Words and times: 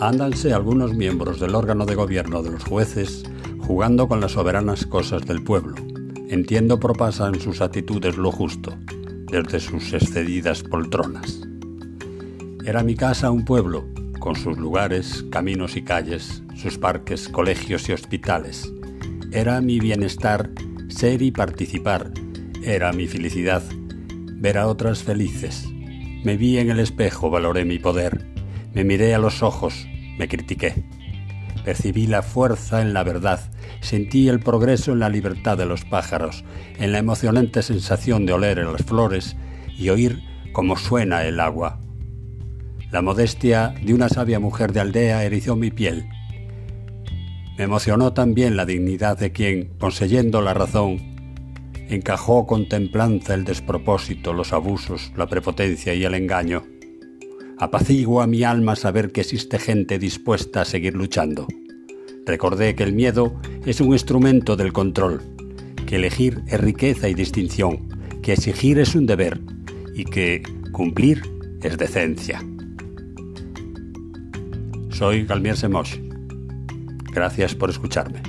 Ándanse 0.00 0.54
algunos 0.54 0.94
miembros 0.94 1.40
del 1.40 1.54
órgano 1.54 1.84
de 1.84 1.94
gobierno 1.94 2.42
de 2.42 2.50
los 2.50 2.64
jueces 2.64 3.22
jugando 3.58 4.08
con 4.08 4.22
las 4.22 4.32
soberanas 4.32 4.86
cosas 4.86 5.26
del 5.26 5.44
pueblo. 5.44 5.74
Entiendo 6.30 6.80
propasan 6.80 7.38
sus 7.38 7.60
actitudes 7.60 8.16
lo 8.16 8.32
justo, 8.32 8.72
desde 9.30 9.60
sus 9.60 9.92
excedidas 9.92 10.62
poltronas. 10.62 11.42
Era 12.64 12.82
mi 12.82 12.94
casa 12.94 13.30
un 13.30 13.44
pueblo, 13.44 13.84
con 14.18 14.36
sus 14.36 14.56
lugares, 14.56 15.22
caminos 15.30 15.76
y 15.76 15.82
calles, 15.82 16.42
sus 16.56 16.78
parques, 16.78 17.28
colegios 17.28 17.86
y 17.90 17.92
hospitales. 17.92 18.72
Era 19.32 19.60
mi 19.60 19.80
bienestar 19.80 20.50
ser 20.88 21.20
y 21.20 21.30
participar. 21.30 22.10
Era 22.62 22.94
mi 22.94 23.06
felicidad 23.06 23.62
ver 24.36 24.56
a 24.56 24.66
otras 24.66 25.02
felices. 25.02 25.68
Me 26.24 26.38
vi 26.38 26.56
en 26.56 26.70
el 26.70 26.80
espejo, 26.80 27.28
valoré 27.28 27.66
mi 27.66 27.78
poder. 27.78 28.29
Me 28.74 28.84
miré 28.84 29.14
a 29.14 29.18
los 29.18 29.42
ojos, 29.42 29.86
me 30.18 30.28
critiqué. 30.28 30.84
Percibí 31.64 32.06
la 32.06 32.22
fuerza 32.22 32.80
en 32.82 32.94
la 32.94 33.02
verdad, 33.02 33.40
sentí 33.80 34.28
el 34.28 34.40
progreso 34.40 34.92
en 34.92 35.00
la 35.00 35.08
libertad 35.08 35.58
de 35.58 35.66
los 35.66 35.84
pájaros, 35.84 36.44
en 36.78 36.92
la 36.92 36.98
emocionante 36.98 37.62
sensación 37.62 38.26
de 38.26 38.32
oler 38.32 38.58
en 38.58 38.72
las 38.72 38.82
flores 38.82 39.36
y 39.76 39.88
oír 39.90 40.22
cómo 40.52 40.76
suena 40.76 41.24
el 41.24 41.40
agua. 41.40 41.80
La 42.90 43.02
modestia 43.02 43.74
de 43.82 43.94
una 43.94 44.08
sabia 44.08 44.40
mujer 44.40 44.72
de 44.72 44.80
aldea 44.80 45.24
erizó 45.24 45.54
mi 45.56 45.70
piel. 45.70 46.08
Me 47.56 47.64
emocionó 47.64 48.12
también 48.12 48.56
la 48.56 48.66
dignidad 48.66 49.18
de 49.18 49.32
quien, 49.32 49.70
poseyendo 49.78 50.40
la 50.40 50.54
razón, 50.54 50.98
encajó 51.88 52.46
con 52.46 52.68
templanza 52.68 53.34
el 53.34 53.44
despropósito, 53.44 54.32
los 54.32 54.52
abusos, 54.52 55.12
la 55.16 55.26
prepotencia 55.26 55.94
y 55.94 56.04
el 56.04 56.14
engaño. 56.14 56.64
Apacigua 57.60 58.26
mi 58.26 58.42
alma 58.42 58.74
saber 58.74 59.12
que 59.12 59.20
existe 59.20 59.58
gente 59.58 59.98
dispuesta 59.98 60.62
a 60.62 60.64
seguir 60.64 60.94
luchando. 60.94 61.46
Recordé 62.24 62.74
que 62.74 62.84
el 62.84 62.94
miedo 62.94 63.38
es 63.66 63.82
un 63.82 63.92
instrumento 63.92 64.56
del 64.56 64.72
control, 64.72 65.20
que 65.86 65.96
elegir 65.96 66.40
es 66.46 66.58
riqueza 66.58 67.10
y 67.10 67.12
distinción, 67.12 67.86
que 68.22 68.32
exigir 68.32 68.78
es 68.78 68.94
un 68.94 69.04
deber 69.04 69.42
y 69.94 70.06
que 70.06 70.42
cumplir 70.72 71.20
es 71.62 71.76
decencia. 71.76 72.42
Soy 74.88 75.26
Galmier 75.26 75.58
Semosh. 75.58 75.98
Gracias 77.12 77.54
por 77.54 77.68
escucharme. 77.68 78.22